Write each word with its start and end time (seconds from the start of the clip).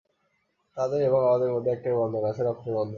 তাদের 0.77 0.99
এবং 1.01 1.19
আমাদের 1.27 1.49
মধ্যে 1.51 1.71
একটাই 1.71 1.93
বন্ধন 1.93 2.23
আছে, 2.25 2.41
রক্তের 2.43 2.73
বন্ধন। 2.73 2.89